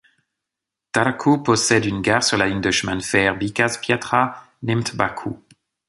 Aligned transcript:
Tarcău 0.89 1.41
possède 1.43 1.85
une 1.85 2.01
gare 2.01 2.21
sur 2.23 2.35
la 2.37 2.45
ligne 2.47 2.59
de 2.59 2.71
chemin 2.71 2.95
de 2.95 3.03
fer 3.03 3.35
Bicaz-Piatra 3.37 4.47
Neamț-Bacău. 4.65 5.37